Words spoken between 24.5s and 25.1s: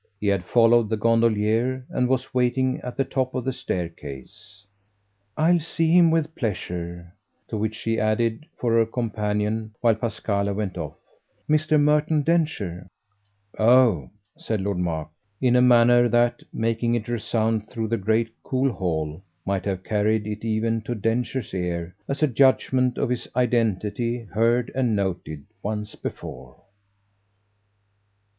and